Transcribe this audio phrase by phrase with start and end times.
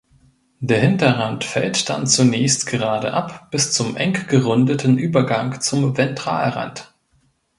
[0.61, 6.91] Der Hinterrand fällt dann zunächst gerade ab bis zum eng gerundeten Übergang zum Ventralrand.